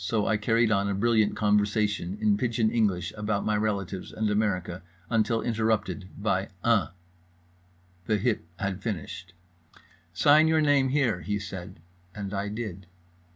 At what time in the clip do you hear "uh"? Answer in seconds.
6.63-6.87